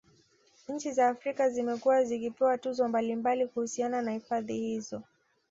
Nchi 0.69 0.91
za 0.91 1.07
Afrika 1.07 1.49
Zimekuwa 1.49 2.03
zikipewa 2.03 2.57
tuzo 2.57 2.87
mbalimbali 2.87 3.47
kuhusiana 3.47 4.01
na 4.01 4.11
hifadhi 4.11 4.53
hizo 4.59 5.01